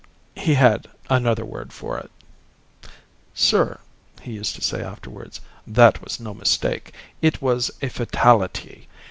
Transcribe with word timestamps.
He 0.35 0.55
had 0.55 0.87
another 1.11 1.45
word 1.45 1.71
for 1.71 1.99
it. 1.99 2.09
"Sir" 3.35 3.77
he 4.23 4.31
used 4.31 4.55
to 4.55 4.63
say 4.63 4.81
afterwards, 4.81 5.41
"that 5.67 6.01
was 6.03 6.19
no 6.19 6.33
mistake. 6.33 6.91
It 7.21 7.39
was 7.39 7.69
a 7.83 7.87
fatality. 7.89 8.89